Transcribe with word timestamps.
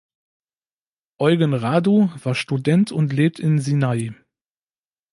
Eugen 1.19 1.53
Radu 1.53 2.09
war 2.23 2.33
Student 2.33 2.91
und 2.91 3.13
lebt 3.13 3.37
in 3.39 3.59
Sinaia. 3.59 4.13